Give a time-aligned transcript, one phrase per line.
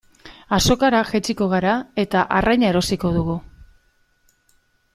[0.55, 3.37] Azokara jaitsiko gara eta arraina erosiko dugu.